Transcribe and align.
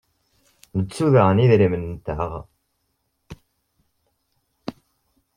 Nettu 0.77 1.05
daɣen 1.13 1.41
idrimen-nteɣ. 1.43 2.31